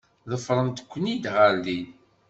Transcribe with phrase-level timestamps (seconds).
[0.31, 1.87] Ḍefrent-iken-id ɣer din.